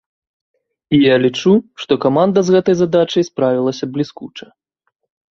[0.97, 1.51] І я лічу,
[1.83, 4.47] што каманда з гэтай задачай справілася бліскуча!